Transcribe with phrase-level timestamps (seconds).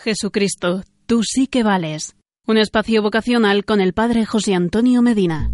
[0.00, 2.14] Jesucristo, tú sí que vales.
[2.46, 5.50] Un espacio vocacional con el Padre José Antonio Medina.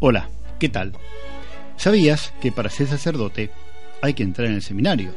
[0.00, 0.94] Hola, ¿qué tal?
[1.76, 3.50] ¿Sabías que para ser sacerdote
[4.00, 5.14] hay que entrar en el seminario?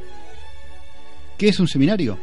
[1.38, 2.18] ¿Qué es un seminario?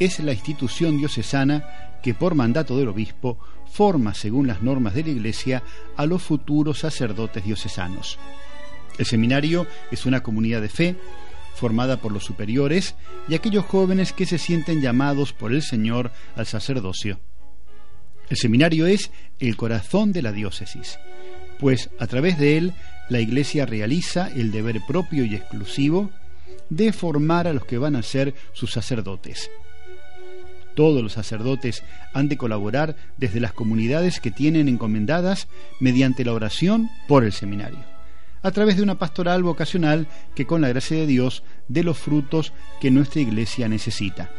[0.00, 3.38] Es la institución diocesana que por mandato del obispo
[3.70, 5.62] forma, según las normas de la Iglesia,
[5.94, 8.18] a los futuros sacerdotes diocesanos.
[8.96, 10.96] El seminario es una comunidad de fe
[11.58, 12.94] formada por los superiores
[13.28, 17.20] y aquellos jóvenes que se sienten llamados por el Señor al sacerdocio.
[18.30, 20.98] El seminario es el corazón de la diócesis,
[21.58, 22.74] pues a través de él
[23.08, 26.10] la Iglesia realiza el deber propio y exclusivo
[26.70, 29.50] de formar a los que van a ser sus sacerdotes.
[30.74, 31.82] Todos los sacerdotes
[32.12, 35.48] han de colaborar desde las comunidades que tienen encomendadas
[35.80, 37.80] mediante la oración por el seminario,
[38.42, 42.52] a través de una pastoral vocacional que con la gracia de Dios dé los frutos
[42.80, 44.30] que nuestra iglesia necesita.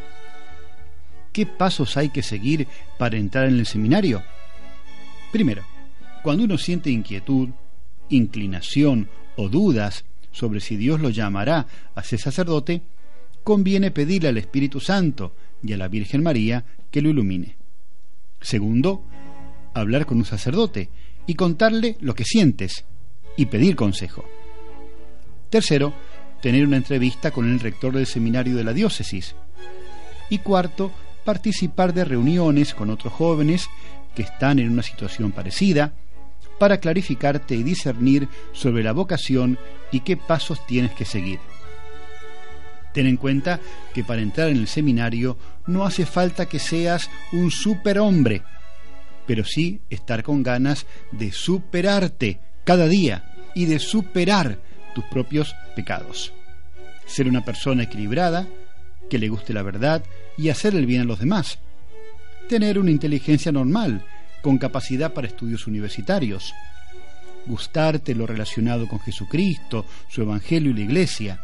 [1.32, 2.66] ¿Qué pasos hay que seguir
[2.98, 4.22] para entrar en el seminario?
[5.32, 5.62] Primero,
[6.22, 7.50] cuando uno siente inquietud,
[8.08, 12.82] inclinación o dudas sobre si Dios lo llamará a ser sacerdote,
[13.44, 17.56] conviene pedirle al Espíritu Santo y a la Virgen María que lo ilumine.
[18.40, 19.04] Segundo,
[19.74, 20.88] hablar con un sacerdote
[21.26, 22.84] y contarle lo que sientes
[23.36, 24.24] y pedir consejo.
[25.48, 25.92] Tercero,
[26.40, 29.34] tener una entrevista con el rector del seminario de la diócesis.
[30.28, 30.92] Y cuarto,
[31.24, 33.68] participar de reuniones con otros jóvenes
[34.14, 35.92] que están en una situación parecida
[36.58, 39.58] para clarificarte y discernir sobre la vocación
[39.92, 41.40] y qué pasos tienes que seguir.
[42.92, 43.60] Ten en cuenta
[43.94, 48.42] que para entrar en el seminario no hace falta que seas un superhombre,
[49.26, 54.58] pero sí estar con ganas de superarte cada día y de superar
[54.94, 56.32] tus propios pecados.
[57.06, 58.46] Ser una persona equilibrada,
[59.08, 60.04] que le guste la verdad
[60.36, 61.58] y hacer el bien a los demás.
[62.48, 64.04] Tener una inteligencia normal,
[64.42, 66.54] con capacidad para estudios universitarios.
[67.46, 71.40] Gustarte lo relacionado con Jesucristo, su Evangelio y la Iglesia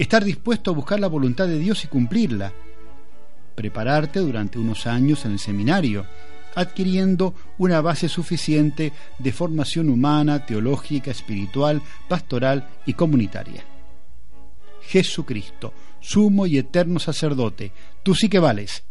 [0.00, 2.54] Estar dispuesto a buscar la voluntad de Dios y cumplirla.
[3.54, 6.06] Prepararte durante unos años en el seminario,
[6.54, 13.64] adquiriendo una base suficiente de formación humana, teológica, espiritual, pastoral y comunitaria.
[14.82, 17.72] Jesucristo, sumo y eterno sacerdote,
[18.02, 18.84] tú sí que vales.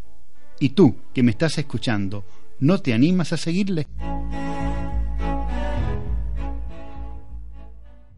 [0.59, 2.25] Y tú, que me estás escuchando,
[2.59, 3.87] ¿no te animas a seguirle?